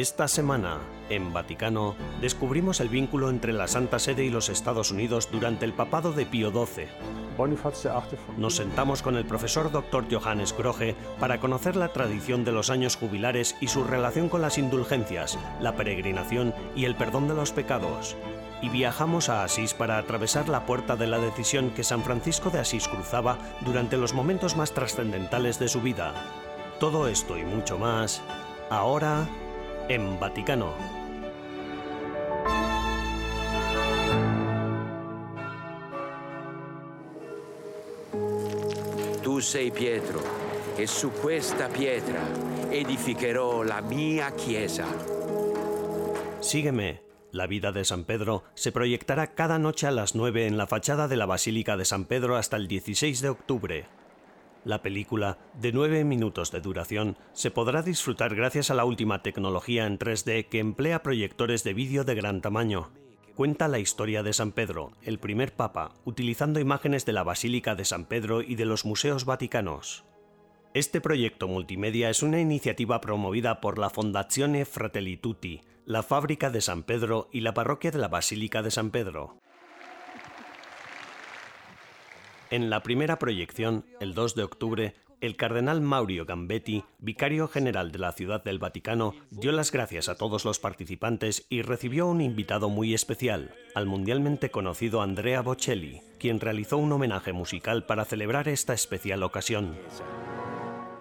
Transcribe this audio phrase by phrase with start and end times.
[0.00, 0.78] Esta semana,
[1.10, 5.74] en Vaticano, descubrimos el vínculo entre la Santa Sede y los Estados Unidos durante el
[5.74, 6.86] papado de Pío XII.
[8.38, 10.06] Nos sentamos con el profesor Dr.
[10.10, 14.56] Johannes Grohe para conocer la tradición de los años jubilares y su relación con las
[14.56, 18.16] indulgencias, la peregrinación y el perdón de los pecados.
[18.62, 22.60] Y viajamos a Asís para atravesar la puerta de la decisión que San Francisco de
[22.60, 26.14] Asís cruzaba durante los momentos más trascendentales de su vida.
[26.78, 28.22] Todo esto y mucho más,
[28.70, 29.28] ahora
[29.90, 30.72] en Vaticano.
[39.20, 40.22] Tu sei Pietro,
[40.76, 42.22] e su questa pietra
[42.70, 44.86] edificherò la mia chiesa.
[46.38, 47.08] Sígueme.
[47.32, 51.06] La vida de San Pedro se proyectará cada noche a las 9 en la fachada
[51.06, 53.99] de la Basílica de San Pedro hasta el 16 de octubre.
[54.64, 59.86] La película, de nueve minutos de duración, se podrá disfrutar gracias a la última tecnología
[59.86, 62.90] en 3D que emplea proyectores de vídeo de gran tamaño.
[63.36, 67.86] Cuenta la historia de San Pedro, el primer papa, utilizando imágenes de la Basílica de
[67.86, 70.04] San Pedro y de los museos vaticanos.
[70.74, 76.60] Este proyecto multimedia es una iniciativa promovida por la Fondazione Fratelli Tutti, la Fábrica de
[76.60, 79.38] San Pedro y la Parroquia de la Basílica de San Pedro.
[82.50, 88.00] En la primera proyección, el 2 de octubre, el cardenal Maurio Gambetti, vicario general de
[88.00, 92.68] la Ciudad del Vaticano, dio las gracias a todos los participantes y recibió un invitado
[92.68, 98.74] muy especial, al mundialmente conocido Andrea Bocelli, quien realizó un homenaje musical para celebrar esta
[98.74, 99.76] especial ocasión.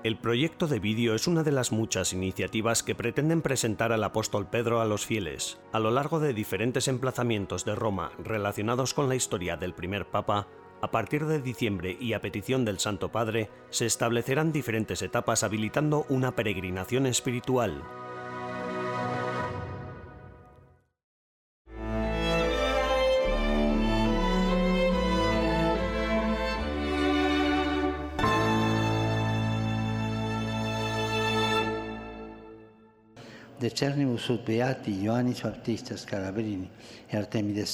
[0.01, 4.47] El proyecto de vídeo es una de las muchas iniciativas que pretenden presentar al apóstol
[4.49, 5.59] Pedro a los fieles.
[5.73, 10.47] A lo largo de diferentes emplazamientos de Roma relacionados con la historia del primer papa,
[10.81, 16.05] a partir de diciembre y a petición del Santo Padre, se establecerán diferentes etapas habilitando
[16.09, 17.83] una peregrinación espiritual.
[33.59, 36.69] Decernibus ut beati Ioannis Baptistas Scalabrini
[37.11, 37.65] e Artemide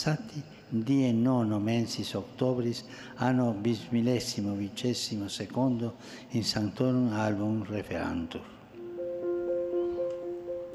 [0.84, 2.86] die nono mensis octobris,
[3.18, 5.96] anno bismillesimo vicesimo secondo,
[6.32, 8.42] in Sanctorum Album Referantur.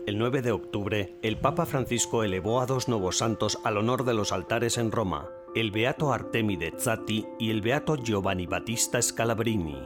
[0.06, 4.14] El 9 de octubre, el Papa Francisco elevó a dos nuevos santos al honor de
[4.14, 9.76] los altares en Roma, el Beato Artemide Zatti y el Beato Giovanni Battista Scalabrini.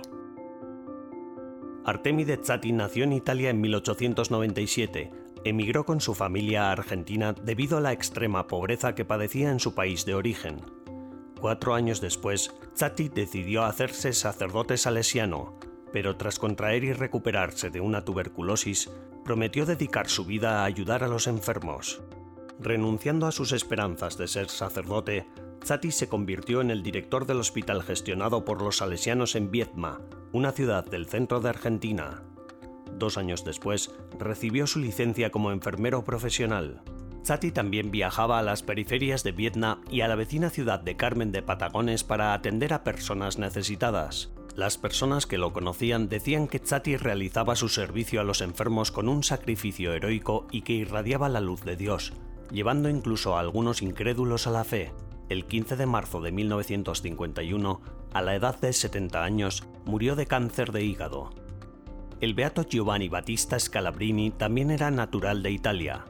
[1.85, 5.24] Artemide Zatti nació en Italia en 1897.
[5.45, 9.75] Emigró con su familia a Argentina debido a la extrema pobreza que padecía en su
[9.75, 10.63] país de origen.
[11.39, 15.59] Cuatro años después, Zatti decidió hacerse sacerdote salesiano,
[15.93, 18.91] pero tras contraer y recuperarse de una tuberculosis,
[19.23, 22.03] prometió dedicar su vida a ayudar a los enfermos.
[22.59, 25.27] Renunciando a sus esperanzas de ser sacerdote,
[25.63, 30.01] Zatti se convirtió en el director del hospital gestionado por los salesianos en Viedma,
[30.33, 32.23] una ciudad del centro de Argentina.
[32.99, 36.83] Dos años después, recibió su licencia como enfermero profesional.
[37.25, 41.33] Zatti también viajaba a las periferias de Vietnam y a la vecina ciudad de Carmen
[41.33, 44.31] de Patagones para atender a personas necesitadas.
[44.57, 49.09] Las personas que lo conocían decían que Zatti realizaba su servicio a los enfermos con
[49.09, 52.13] un sacrificio heroico y que irradiaba la luz de Dios,
[52.53, 54.93] llevando incluso a algunos incrédulos a la fe
[55.29, 57.81] el 15 de marzo de 1951,
[58.13, 61.31] a la edad de 70 años, murió de cáncer de hígado.
[62.25, 66.07] El beato Giovanni Battista Scalabrini también era natural de Italia.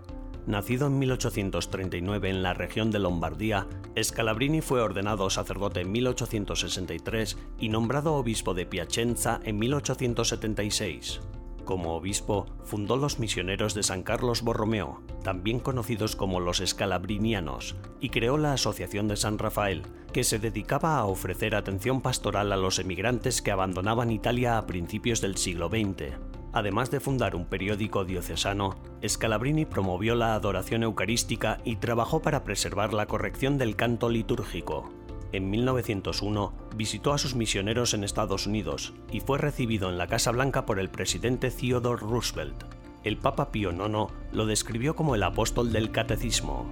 [0.47, 3.67] Nacido en 1839 en la región de Lombardía,
[4.01, 11.21] Scalabrini fue ordenado sacerdote en 1863 y nombrado obispo de Piacenza en 1876.
[11.65, 18.11] Como obispo, fundó los misioneros de San Carlos Borromeo, también conocidos como los escalabrinianos, y
[18.11, 19.83] creó la Asociación de San Rafael,
[20.13, 25.23] que se dedicaba a ofrecer atención pastoral a los emigrantes que abandonaban Italia a principios
[25.23, 26.19] del siglo XX.
[26.53, 28.77] Además de fundar un periódico diocesano,
[29.07, 34.93] Scalabrini promovió la adoración eucarística y trabajó para preservar la corrección del canto litúrgico
[35.37, 40.31] en 1901 visitó a sus misioneros en Estados Unidos y fue recibido en la Casa
[40.31, 42.65] Blanca por el presidente Theodore Roosevelt.
[43.03, 46.69] El Papa Pío IX lo describió como el apóstol del catecismo.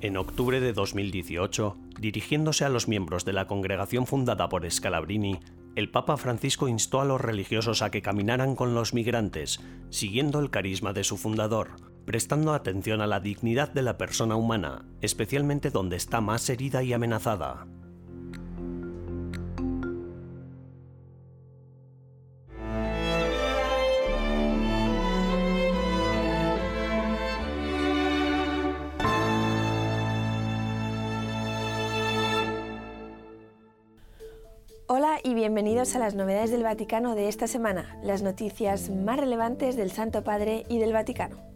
[0.00, 5.38] En octubre de 2018, dirigiéndose a los miembros de la congregación fundada por Scalabrini,
[5.76, 9.60] el Papa Francisco instó a los religiosos a que caminaran con los migrantes,
[9.90, 11.70] siguiendo el carisma de su fundador,
[12.06, 16.92] prestando atención a la dignidad de la persona humana, especialmente donde está más herida y
[16.92, 17.66] amenazada.
[34.88, 39.74] Hola y bienvenidos a las novedades del Vaticano de esta semana, las noticias más relevantes
[39.76, 41.55] del Santo Padre y del Vaticano.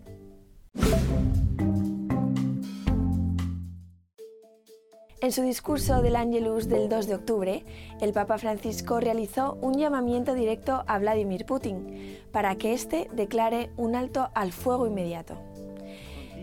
[5.22, 7.64] En su discurso del Angelus del 2 de octubre,
[8.00, 13.96] el Papa Francisco realizó un llamamiento directo a Vladimir Putin para que éste declare un
[13.96, 15.36] alto al fuego inmediato.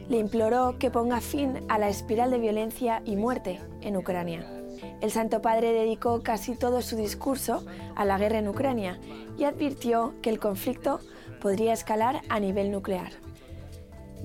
[0.10, 4.46] Le imploró que ponga fin a la espiral de violencia y muerte en Ucrania.
[5.02, 7.66] El Santo Padre dedicó casi todo su discurso
[7.96, 9.00] a la guerra en Ucrania
[9.40, 11.00] y advirtió que el conflicto
[11.42, 13.27] podría escalar a nivel nuclear.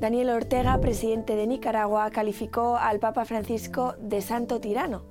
[0.03, 5.05] Daniel Ortega, presidente de Nicaragua, calificó al Papa Francisco de santo tirano.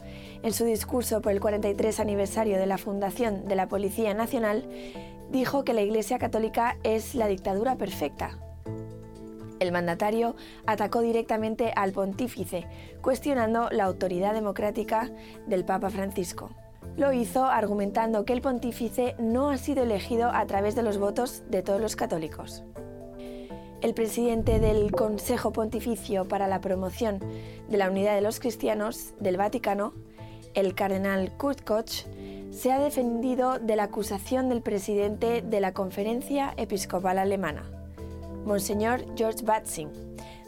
[0.44, 4.70] En su discurso por el 43 aniversario de la fundación de la Policía Nacional,
[5.32, 8.38] dijo que la Iglesia Católica es la dictadura perfecta,
[9.62, 10.36] el mandatario
[10.66, 12.68] atacó directamente al pontífice,
[13.02, 15.10] cuestionando la autoridad democrática
[15.48, 16.50] del Papa Francisco.
[16.98, 21.44] Lo hizo argumentando que el pontífice no ha sido elegido a través de los votos
[21.50, 22.66] de todos los católicos.
[23.81, 27.19] El presidente del Consejo Pontificio para la Promoción
[27.68, 29.94] de la Unidad de los Cristianos del Vaticano,
[30.54, 32.06] el cardenal Kurt Koch,
[32.51, 37.63] se ha defendido de la acusación del presidente de la Conferencia Episcopal Alemana,
[38.45, 39.89] Monseñor George Batzing,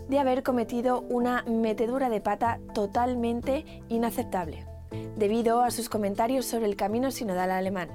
[0.09, 4.67] de haber cometido una metedura de pata totalmente inaceptable,
[5.17, 7.89] debido a sus comentarios sobre el camino sinodal alemán.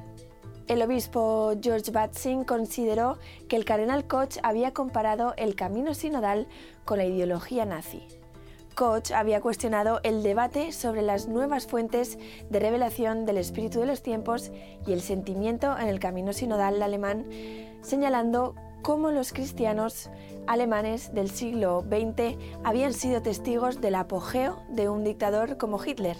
[0.68, 3.16] El obispo George Batzing consideró
[3.48, 6.46] que el cardenal Koch había comparado el camino sinodal
[6.84, 8.02] con la ideología nazi.
[8.74, 12.18] Koch había cuestionado el debate sobre las nuevas fuentes
[12.50, 14.52] de revelación del espíritu de los tiempos
[14.86, 17.24] y el sentimiento en el camino sinodal alemán,
[17.80, 20.10] señalando cómo los cristianos
[20.46, 26.18] alemanes del siglo XX habían sido testigos del apogeo de un dictador como Hitler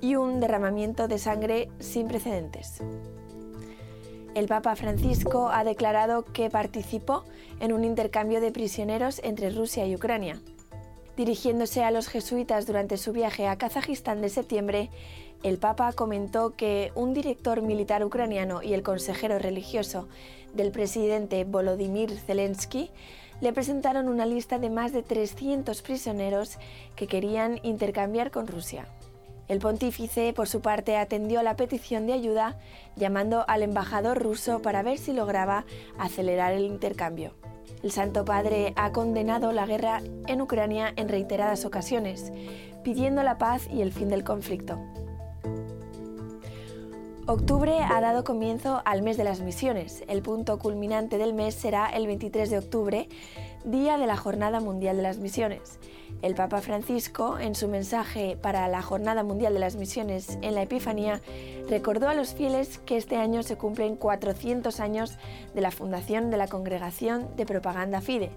[0.00, 2.82] y un derramamiento de sangre sin precedentes.
[4.38, 7.24] El Papa Francisco ha declarado que participó
[7.58, 10.40] en un intercambio de prisioneros entre Rusia y Ucrania.
[11.16, 14.90] Dirigiéndose a los jesuitas durante su viaje a Kazajistán de septiembre,
[15.42, 20.06] el Papa comentó que un director militar ucraniano y el consejero religioso
[20.54, 22.92] del presidente Volodymyr Zelensky
[23.40, 26.58] le presentaron una lista de más de 300 prisioneros
[26.94, 28.86] que querían intercambiar con Rusia.
[29.48, 32.58] El pontífice, por su parte, atendió la petición de ayuda
[32.96, 35.64] llamando al embajador ruso para ver si lograba
[35.98, 37.32] acelerar el intercambio.
[37.82, 42.32] El Santo Padre ha condenado la guerra en Ucrania en reiteradas ocasiones,
[42.84, 44.78] pidiendo la paz y el fin del conflicto.
[47.26, 50.02] Octubre ha dado comienzo al mes de las misiones.
[50.08, 53.08] El punto culminante del mes será el 23 de octubre,
[53.64, 55.78] día de la Jornada Mundial de las Misiones.
[56.22, 60.62] El Papa Francisco, en su mensaje para la Jornada Mundial de las Misiones en la
[60.62, 61.20] Epifanía,
[61.68, 65.18] recordó a los fieles que este año se cumplen 400 años
[65.54, 68.30] de la fundación de la Congregación de Propaganda Fide,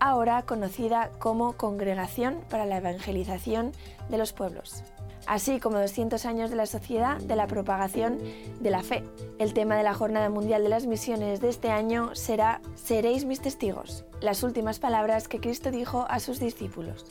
[0.00, 3.72] ahora conocida como Congregación para la Evangelización
[4.10, 4.84] de los Pueblos
[5.26, 8.18] así como 200 años de la Sociedad de la Propagación
[8.60, 9.04] de la Fe.
[9.38, 13.40] El tema de la Jornada Mundial de las Misiones de este año será Seréis mis
[13.40, 17.06] testigos, las últimas palabras que Cristo dijo a sus discípulos.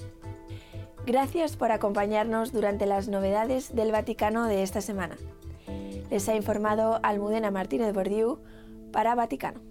[1.06, 5.18] Gracias por acompañarnos durante las novedades del Vaticano de esta semana.
[6.10, 8.39] Les ha informado Almudena Martínez Bordiú
[8.91, 9.71] para Vaticano.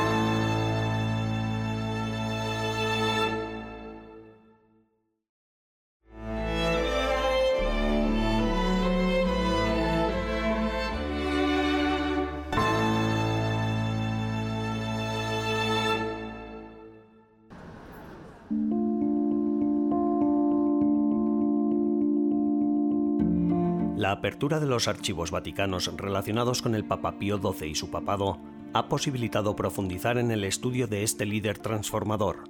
[24.01, 28.39] La apertura de los archivos vaticanos relacionados con el Papa Pío XII y su papado
[28.73, 32.45] ha posibilitado profundizar en el estudio de este líder transformador.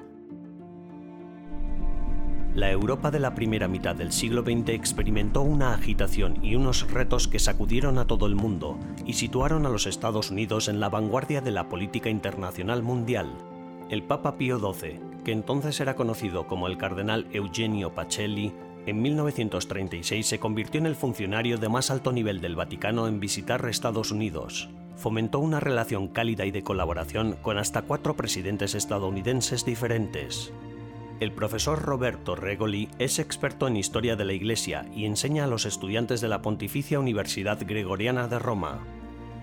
[2.56, 7.28] La Europa de la primera mitad del siglo XX experimentó una agitación y unos retos
[7.28, 11.42] que sacudieron a todo el mundo y situaron a los Estados Unidos en la vanguardia
[11.42, 13.30] de la política internacional mundial.
[13.90, 18.54] El Papa Pío XII, que entonces era conocido como el cardenal Eugenio Pacelli,
[18.86, 23.64] en 1936 se convirtió en el funcionario de más alto nivel del Vaticano en visitar
[23.68, 24.70] Estados Unidos.
[24.96, 30.52] Fomentó una relación cálida y de colaboración con hasta cuatro presidentes estadounidenses diferentes.
[31.20, 35.68] El profesor Roberto Regoli es experto en historia de la Iglesia y enseña a los
[35.68, 38.80] estudiantes de la Pontificia Universidad Gregoriana de Roma.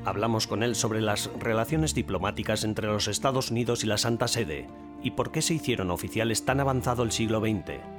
[0.04, 4.66] Hablamos con él sobre las relaciones diplomáticas entre los Estados Unidos y la Santa Sede
[5.02, 7.97] y por qué se hicieron oficiales tan avanzado el siglo XX.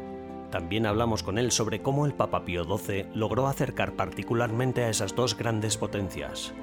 [0.51, 5.15] También hablamos con él sobre cómo el Papa Pío XII logró acercar particularmente a esas
[5.15, 6.53] dos grandes potencias.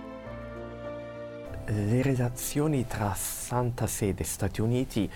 [4.60, 5.10] Uniti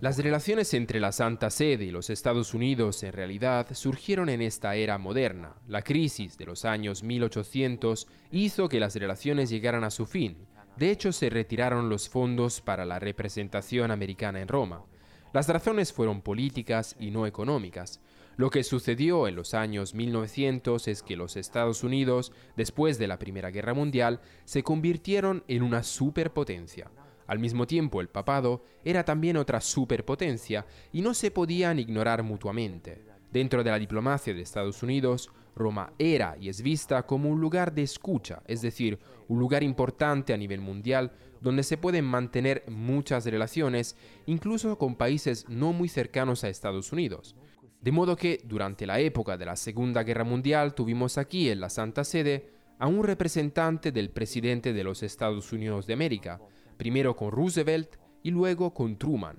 [0.00, 4.74] las relaciones entre la Santa Sede y los Estados Unidos en realidad surgieron en esta
[4.76, 5.54] era moderna.
[5.68, 10.46] La crisis de los años 1800 hizo que las relaciones llegaran a su fin.
[10.76, 14.84] De hecho, se retiraron los fondos para la representación americana en Roma.
[15.32, 18.00] Las razones fueron políticas y no económicas.
[18.36, 23.18] Lo que sucedió en los años 1900 es que los Estados Unidos, después de la
[23.18, 26.90] Primera Guerra Mundial, se convirtieron en una superpotencia.
[27.28, 33.04] Al mismo tiempo, el papado era también otra superpotencia y no se podían ignorar mutuamente.
[33.30, 37.72] Dentro de la diplomacia de Estados Unidos, Roma era y es vista como un lugar
[37.72, 43.24] de escucha, es decir, un lugar importante a nivel mundial donde se pueden mantener muchas
[43.24, 47.34] relaciones, incluso con países no muy cercanos a Estados Unidos.
[47.80, 51.70] De modo que durante la época de la Segunda Guerra Mundial tuvimos aquí en la
[51.70, 56.40] Santa Sede a un representante del presidente de los Estados Unidos de América,
[56.76, 59.38] primero con Roosevelt y luego con Truman.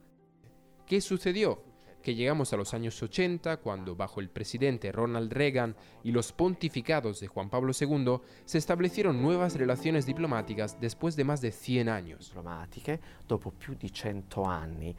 [0.86, 1.71] ¿Qué sucedió?
[2.02, 7.20] Que llegamos a los años 80, cuando bajo el presidente Ronald Reagan y los pontificados
[7.20, 12.34] de Juan Pablo II se establecieron nuevas relaciones diplomáticas después de más de 100 años.
[13.28, 14.96] dopo più di 100 anni.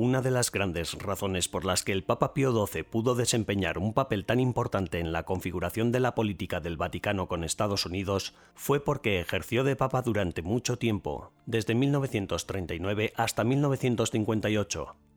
[0.00, 3.92] Una de las grandes razones por las que el Papa Pío XII pudo desempeñar un
[3.92, 8.78] papel tan importante en la configuración de la política del Vaticano con Estados Unidos fue
[8.78, 15.07] porque ejerció de Papa durante mucho tiempo, desde 1939 hasta 1958.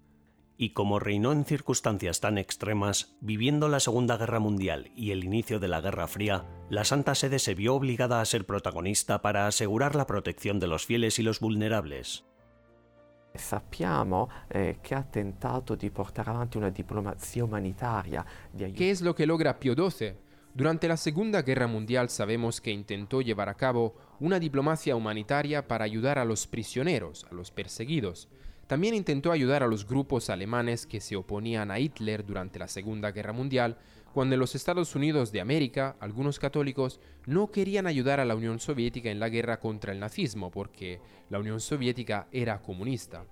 [0.61, 5.59] Y como reinó en circunstancias tan extremas, viviendo la Segunda Guerra Mundial y el inicio
[5.59, 9.95] de la Guerra Fría, la Santa Sede se vio obligada a ser protagonista para asegurar
[9.95, 12.25] la protección de los fieles y los vulnerables.
[13.33, 18.23] Sappiamo eh, che ha tentato di portare avanti una diplomazia humanitaria.
[18.55, 20.13] ¿Qué es lo que logra Pío XII?
[20.53, 25.85] Durante la Segunda Guerra Mundial sabemos que intentó llevar a cabo una diplomacia humanitaria para
[25.85, 28.29] ayudar a los prisioneros, a los perseguidos.
[28.71, 33.11] También intentó ayudar a los grupos alemanes que se oponían a Hitler durante la Segunda
[33.11, 33.75] Guerra Mundial,
[34.13, 38.61] cuando en los Estados Unidos de América algunos católicos no querían ayudar a la Unión
[38.61, 43.25] Soviética en la guerra contra el nazismo porque la Unión Soviética era comunista.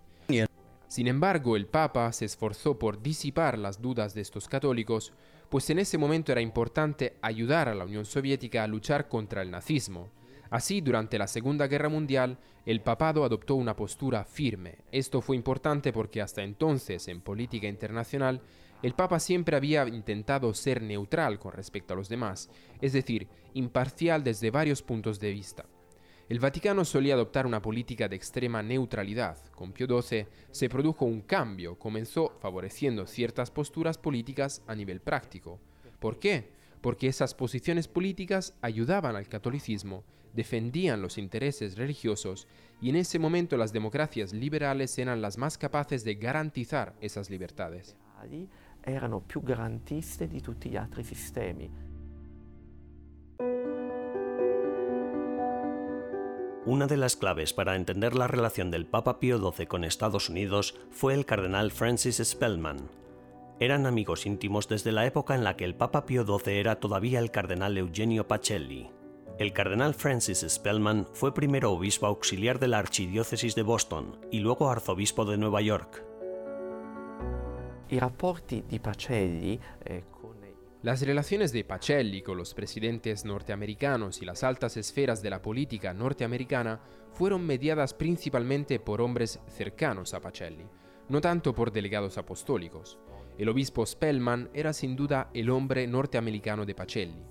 [0.89, 5.13] Sin embargo, el Papa se esforzó por disipar las dudas de estos católicos,
[5.47, 9.51] pues en ese momento era importante ayudar a la Unión Soviética a luchar contra el
[9.51, 10.09] nazismo.
[10.49, 14.79] Así, durante la Segunda Guerra Mundial, el papado adoptó una postura firme.
[14.91, 18.41] Esto fue importante porque hasta entonces, en política internacional,
[18.81, 22.49] el Papa siempre había intentado ser neutral con respecto a los demás,
[22.81, 25.65] es decir, imparcial desde varios puntos de vista.
[26.29, 29.37] El Vaticano solía adoptar una política de extrema neutralidad.
[29.55, 35.59] Con Pío XII se produjo un cambio, comenzó favoreciendo ciertas posturas políticas a nivel práctico.
[35.99, 36.51] ¿Por qué?
[36.81, 42.47] Porque esas posiciones políticas ayudaban al catolicismo, defendían los intereses religiosos
[42.81, 47.95] y en ese momento las democracias liberales eran las más capaces de garantizar esas libertades.
[48.81, 51.69] Erano più garantiste di tutti gli altri sistemi.
[56.65, 60.75] Una de las claves para entender la relación del Papa Pío XII con Estados Unidos
[60.91, 62.77] fue el cardenal Francis Spellman.
[63.61, 67.19] Eran amigos íntimos desde la época en la que el Papa Pío XII era todavía
[67.19, 68.89] el cardenal Eugenio Pacelli.
[69.37, 74.69] El cardenal Francis Spellman fue primero obispo auxiliar de la Archidiócesis de Boston y luego
[74.69, 76.05] arzobispo de Nueva York.
[77.89, 77.99] Eh,
[80.81, 85.93] las relaciones de Pacelli con los presidentes norteamericanos y las altas esferas de la política
[85.93, 86.79] norteamericana
[87.11, 90.65] fueron mediadas principalmente por hombres cercanos a Pacelli,
[91.09, 92.97] no tanto por delegados apostólicos.
[93.39, 97.25] El obispo Spellman era sin duda el hombre norteamericano de Pacelli.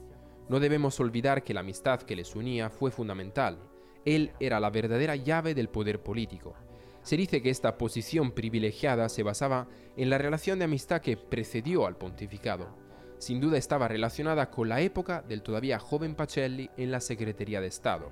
[0.49, 3.61] No debemos olvidar que la amistad que les unía fue fundamental.
[4.05, 6.57] Él era la verdadera llave del poder político.
[7.03, 11.87] Se dice que esta posición privilegiada se basaba en la relación de amistad que precedió
[11.87, 12.89] al pontificado
[13.19, 17.67] sin duda estaba relacionada con la época del todavía joven Pacelli en la Secretaría de
[17.67, 18.11] Estado.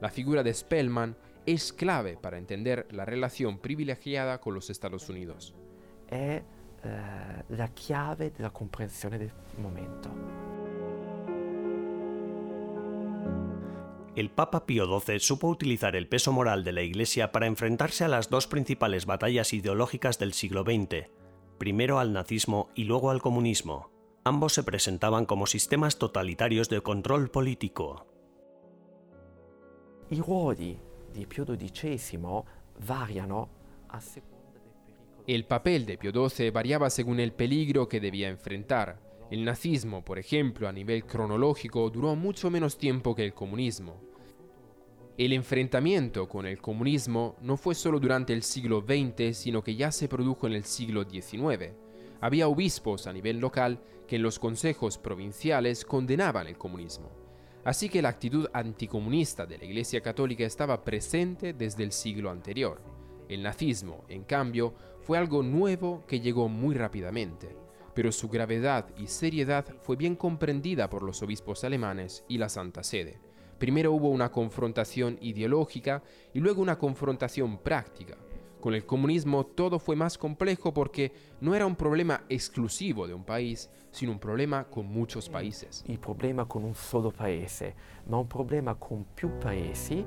[0.00, 5.54] La figura de Spellman es clave para entender la relación privilegiada con los Estados Unidos.
[6.08, 6.42] Es
[6.84, 9.30] eh, la clave de la comprensión del
[9.60, 10.10] momento.
[14.14, 18.08] El Papa Pío XII supo utilizar el peso moral de la Iglesia para enfrentarse a
[18.08, 21.08] las dos principales batallas ideológicas del siglo XX,
[21.56, 23.92] primero al nazismo y luego al comunismo.
[24.24, 28.06] Ambos se presentaban como sistemas totalitarios de control político.
[30.10, 30.80] I ruoli
[31.12, 32.18] di Pio XII
[32.86, 33.48] variano
[33.88, 34.37] a seconda.
[35.28, 38.98] El papel de Pío XII variaba según el peligro que debía enfrentar.
[39.30, 44.00] El nazismo, por ejemplo, a nivel cronológico, duró mucho menos tiempo que el comunismo.
[45.18, 49.92] El enfrentamiento con el comunismo no fue solo durante el siglo XX, sino que ya
[49.92, 51.74] se produjo en el siglo XIX.
[52.22, 57.10] Había obispos a nivel local que en los consejos provinciales condenaban el comunismo.
[57.64, 62.80] Así que la actitud anticomunista de la Iglesia Católica estaba presente desde el siglo anterior.
[63.28, 64.74] El nazismo, en cambio,
[65.08, 67.56] fue algo nuevo que llegó muy rápidamente,
[67.94, 72.82] pero su gravedad y seriedad fue bien comprendida por los obispos alemanes y la Santa
[72.82, 73.18] Sede.
[73.58, 76.02] Primero hubo una confrontación ideológica
[76.34, 78.18] y luego una confrontación práctica.
[78.60, 81.10] Con el comunismo todo fue más complejo porque
[81.40, 85.84] no era un problema exclusivo de un país, sino un problema con muchos países.
[85.88, 87.74] Il problema con un solo paese,
[88.10, 90.04] ma un problema con più paesi.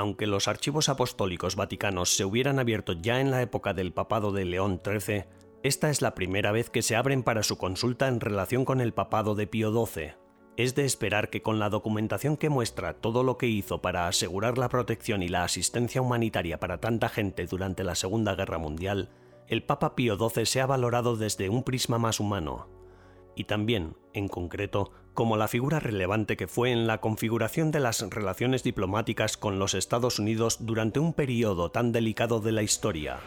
[0.00, 4.46] Aunque los archivos apostólicos vaticanos se hubieran abierto ya en la época del papado de
[4.46, 5.26] León XIII,
[5.62, 8.94] esta es la primera vez que se abren para su consulta en relación con el
[8.94, 10.14] papado de Pío XII.
[10.56, 14.56] Es de esperar que con la documentación que muestra todo lo que hizo para asegurar
[14.56, 19.10] la protección y la asistencia humanitaria para tanta gente durante la Segunda Guerra Mundial,
[19.48, 22.68] el Papa Pío XII sea valorado desde un prisma más humano,
[23.34, 28.00] y también, en concreto, como la figura relevante que fue en la configuración de las
[28.08, 33.20] relaciones diplomáticas con los Estados Unidos durante un periodo tan delicado de la historia.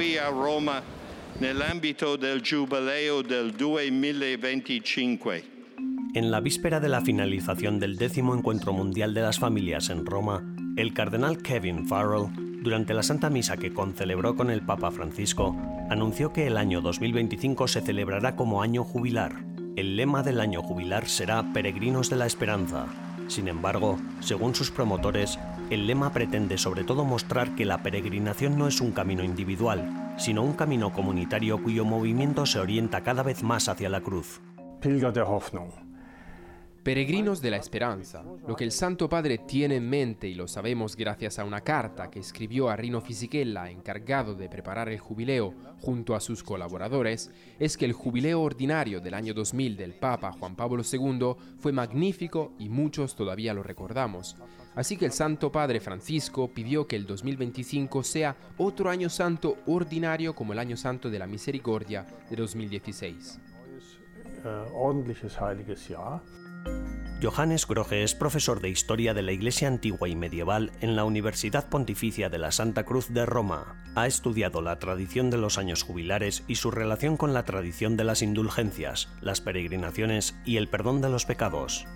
[0.00, 0.82] A Roma
[1.40, 5.32] nell'ambito del Giubileo del 2025.
[6.14, 10.42] En la víspera de la finalización del décimo Encuentro Mundial de las Familias en Roma,
[10.78, 12.30] el cardenal Kevin Farrell,
[12.62, 15.54] durante la Santa Misa que concelebró con el Papa Francisco,
[15.90, 19.44] anunció que el año 2025 se celebrará como año jubilar.
[19.76, 22.86] El lema del año jubilar será Peregrinos de la Esperanza.
[23.28, 25.38] Sin embargo, según sus promotores,
[25.70, 30.42] el lema pretende sobre todo mostrar que la peregrinación no es un camino individual, sino
[30.42, 34.40] un camino comunitario cuyo movimiento se orienta cada vez más hacia la cruz.
[34.80, 35.70] Pilger der Hoffnung.
[36.82, 38.24] Peregrinos de la Esperanza.
[38.48, 42.10] Lo que el Santo Padre tiene en mente, y lo sabemos gracias a una carta
[42.10, 47.76] que escribió a Rino Fisichella, encargado de preparar el jubileo junto a sus colaboradores, es
[47.76, 52.70] que el jubileo ordinario del año 2000 del Papa Juan Pablo II fue magnífico y
[52.70, 54.36] muchos todavía lo recordamos.
[54.74, 60.34] Así que el Santo Padre Francisco pidió que el 2025 sea otro año santo ordinario
[60.34, 63.40] como el año santo de la misericordia de 2016.
[64.44, 66.22] Äh, ordentliches heiliges Jahr.
[67.22, 71.68] Johannes Groge es profesor de Historia de la Iglesia Antigua y Medieval en la Universidad
[71.68, 73.76] Pontificia de la Santa Cruz de Roma.
[73.94, 78.04] Ha estudiado la tradición de los años jubilares y su relación con la tradición de
[78.04, 81.86] las indulgencias, las peregrinaciones y el perdón de los pecados.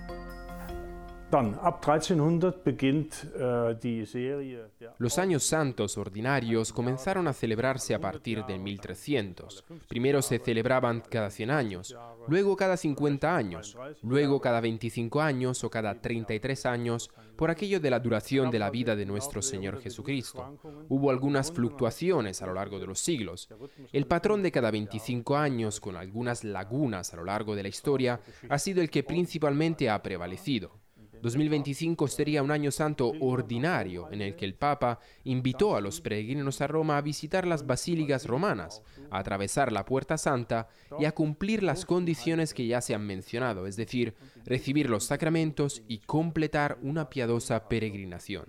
[4.99, 9.65] Los años santos ordinarios comenzaron a celebrarse a partir de 1300.
[9.89, 11.97] Primero se celebraban cada 100 años,
[12.29, 17.91] luego cada 50 años, luego cada 25 años o cada 33 años por aquello de
[17.91, 20.57] la duración de la vida de nuestro Señor Jesucristo.
[20.89, 23.49] Hubo algunas fluctuaciones a lo largo de los siglos.
[23.93, 28.21] El patrón de cada 25 años, con algunas lagunas a lo largo de la historia,
[28.49, 30.84] ha sido el que principalmente ha prevalecido.
[31.25, 36.61] 2025 sería un año santo ordinario en el que el Papa invitó a los peregrinos
[36.61, 41.63] a Roma a visitar las basílicas romanas, a atravesar la Puerta Santa y a cumplir
[41.63, 47.09] las condiciones que ya se han mencionado, es decir, recibir los sacramentos y completar una
[47.09, 48.45] piadosa peregrinación.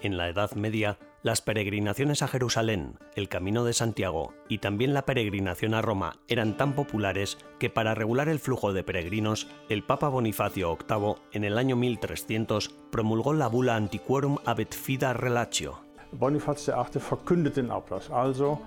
[0.00, 5.06] En la Edad Media, las peregrinaciones a Jerusalén, el Camino de Santiago y también la
[5.06, 10.08] peregrinación a Roma eran tan populares que para regular el flujo de peregrinos, el Papa
[10.08, 15.78] Bonifacio VIII, en el año 1300, promulgó la bula Antiquorum Abet Fida Relatio,
[16.12, 18.10] Bonifaz VIII verkündet den Ablass.
[18.10, 18.60] Also,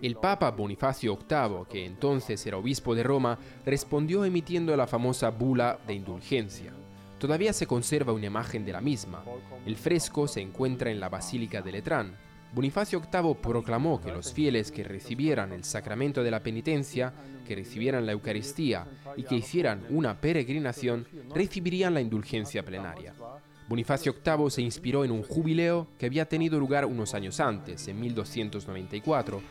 [0.00, 5.78] El Papa Bonifacio VIII, que entonces era obispo de Roma, respondió emitiendo la famosa bula
[5.86, 6.72] de indulgencia.
[7.18, 9.24] Todavía se conserva una imagen de la misma.
[9.64, 12.16] El fresco se encuentra en la Basílica de Letrán.
[12.52, 17.12] Bonifacio VIII proclamó que los fieles que recibieran el sacramento de la penitencia,
[17.44, 23.12] que recibieran la Eucaristía y que hicieran una peregrinación, recibirían la indulgencia plenaria.
[23.68, 27.98] Bonifacio VIII se inspiró en un jubileo que había tenido lugar unos años antes, en
[28.00, 29.42] 1294.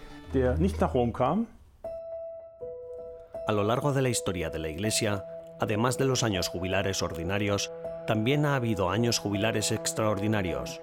[3.46, 5.26] A lo largo de la historia de la Iglesia,
[5.60, 7.72] además de los años jubilares ordinarios,
[8.08, 10.82] también ha habido años jubilares extraordinarios.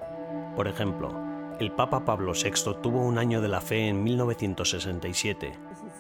[0.57, 1.15] Por ejemplo,
[1.59, 5.53] el Papa Pablo VI tuvo un año de la fe en 1967,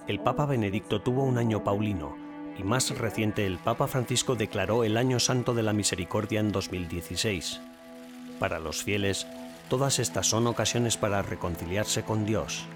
[0.07, 2.17] el Papa Benedicto tuvo un año paulino
[2.59, 7.61] y más reciente el Papa Francisco declaró el Año Santo de la Misericordia en 2016.
[8.39, 9.27] Para los fieles,
[9.69, 12.67] todas estas son ocasiones para reconciliarse con Dios.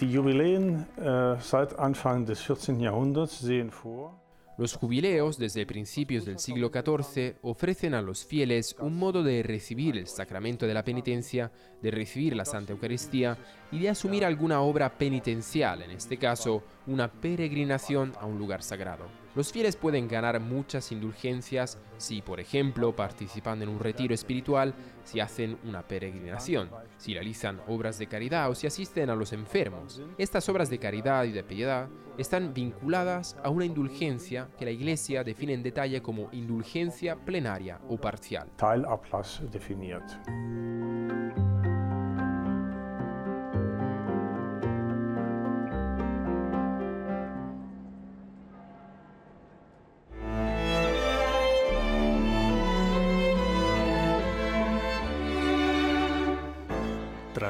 [0.00, 2.78] Jubiläen äh, seit Anfang des 14.
[2.80, 4.14] Jahrhunderts sehen vor,
[4.58, 9.98] los jubileos, desde principios del siglo XIV, ofrecen a los fieles un modo de recibir
[9.98, 11.52] el sacramento de la penitencia,
[11.82, 13.36] de recibir la Santa Eucaristía
[13.70, 19.25] y de asumir alguna obra penitencial, en este caso, una peregrinación a un lugar sagrado.
[19.36, 24.72] Los fieles pueden ganar muchas indulgencias si, por ejemplo, participan en un retiro espiritual,
[25.04, 30.00] si hacen una peregrinación, si realizan obras de caridad o si asisten a los enfermos.
[30.16, 35.22] Estas obras de caridad y de piedad están vinculadas a una indulgencia que la Iglesia
[35.22, 38.48] define en detalle como indulgencia plenaria o parcial.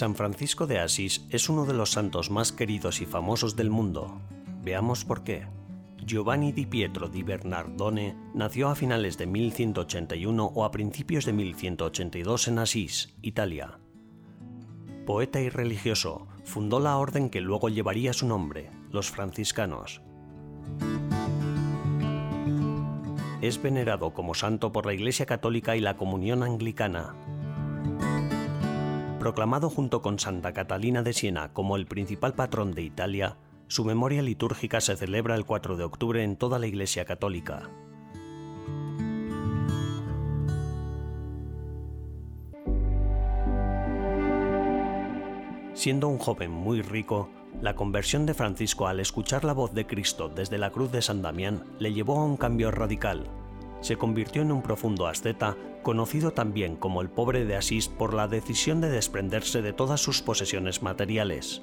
[0.00, 4.18] San Francisco de Asís es uno de los santos más queridos y famosos del mundo.
[4.64, 5.46] Veamos por qué.
[5.98, 12.48] Giovanni di Pietro di Bernardone nació a finales de 1181 o a principios de 1182
[12.48, 13.78] en Asís, Italia.
[15.04, 20.00] Poeta y religioso, fundó la orden que luego llevaría su nombre, los franciscanos.
[23.42, 27.14] Es venerado como santo por la Iglesia Católica y la Comunión Anglicana,
[29.20, 33.36] Proclamado junto con Santa Catalina de Siena como el principal patrón de Italia,
[33.68, 37.68] su memoria litúrgica se celebra el 4 de octubre en toda la Iglesia Católica.
[45.74, 47.28] Siendo un joven muy rico,
[47.60, 51.20] la conversión de Francisco al escuchar la voz de Cristo desde la cruz de San
[51.20, 53.26] Damián le llevó a un cambio radical.
[53.80, 58.28] Se convirtió en un profundo asceta conocido también como el pobre de Asís por la
[58.28, 61.62] decisión de desprenderse de todas sus posesiones materiales.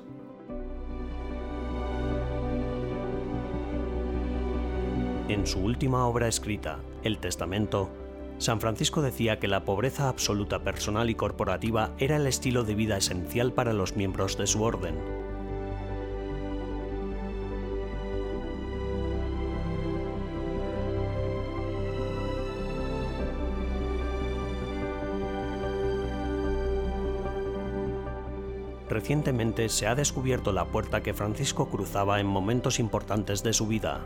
[5.30, 7.89] En su última obra escrita, El Testamento,
[8.38, 12.97] San Francisco decía que la pobreza absoluta personal y corporativa era el estilo de vida
[12.97, 15.16] esencial para los miembros de su orden
[28.97, 34.01] recientemente se ha descubierto la puerta que Francisco cruzaba en momentos importantes de su vida.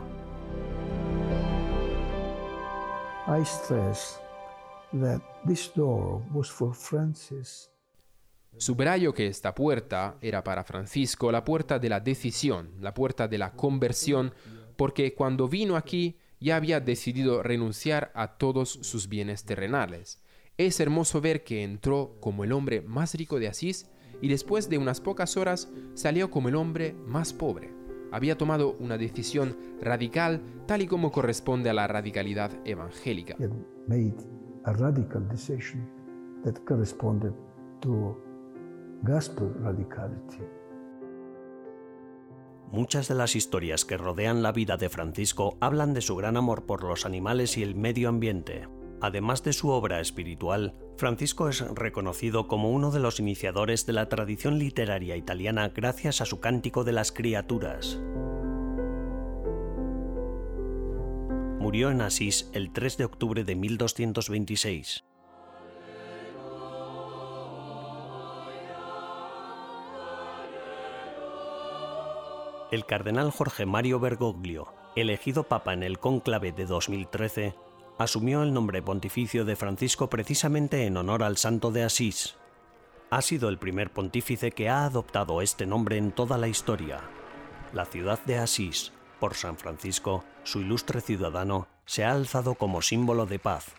[8.58, 13.38] Subrayo que esta puerta era para Francisco la puerta de la decisión, la puerta de
[13.38, 14.34] la conversión,
[14.76, 20.20] porque cuando vino aquí ya había decidido renunciar a todos sus bienes terrenales.
[20.58, 23.86] Es hermoso ver que entró como el hombre más rico de Asís
[24.22, 27.74] y después de unas pocas horas salió como el hombre más pobre.
[28.12, 33.36] Había tomado una decisión radical tal y como corresponde a la radicalidad evangélica.
[42.70, 46.64] Muchas de las historias que rodean la vida de Francisco hablan de su gran amor
[46.64, 48.68] por los animales y el medio ambiente.
[49.02, 54.08] Además de su obra espiritual, Francisco es reconocido como uno de los iniciadores de la
[54.08, 58.00] tradición literaria italiana gracias a su Cántico de las Criaturas.
[61.58, 65.04] Murió en Asís el 3 de octubre de 1226.
[72.70, 77.54] El cardenal Jorge Mario Bergoglio, elegido papa en el cónclave de 2013,
[77.98, 82.36] asumió el nombre pontificio de Francisco precisamente en honor al santo de Asís.
[83.10, 87.00] Ha sido el primer pontífice que ha adoptado este nombre en toda la historia.
[87.72, 93.26] La ciudad de Asís, por San Francisco, su ilustre ciudadano, se ha alzado como símbolo
[93.26, 93.74] de paz.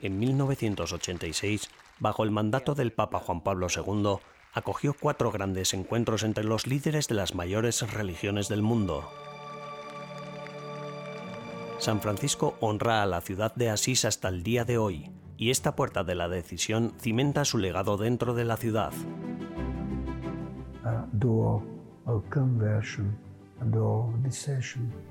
[0.00, 4.16] En 1986, bajo el mandato del Papa Juan Pablo II,
[4.52, 9.08] acogió cuatro grandes encuentros entre los líderes de las mayores religiones del mundo.
[11.84, 15.76] San Francisco honra a la ciudad de Asís hasta el día de hoy, y esta
[15.76, 18.90] puerta de la decisión cimenta su legado dentro de la ciudad.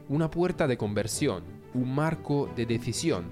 [0.10, 1.44] Una puerta de conversión,
[1.76, 3.26] un marco de decisión,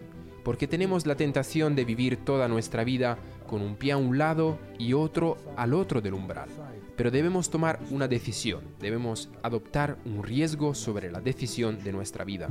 [0.44, 3.18] porque tenemos la tentación de vivir toda nuestra vida
[3.52, 6.48] con un pie a un lado y otro al otro del umbral.
[6.96, 12.48] Pero debemos tomar una decisión, debemos adoptar un riesgo sobre la decisión de nuestra vida.